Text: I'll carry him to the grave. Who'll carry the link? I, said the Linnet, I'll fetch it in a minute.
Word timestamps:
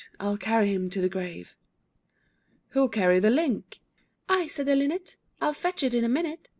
I'll 0.19 0.35
carry 0.35 0.73
him 0.73 0.89
to 0.89 0.99
the 0.99 1.07
grave. 1.09 1.53
Who'll 2.69 2.89
carry 2.89 3.19
the 3.19 3.29
link? 3.29 3.81
I, 4.27 4.47
said 4.47 4.65
the 4.65 4.75
Linnet, 4.75 5.15
I'll 5.39 5.53
fetch 5.53 5.83
it 5.83 5.93
in 5.93 6.03
a 6.03 6.09
minute. 6.09 6.49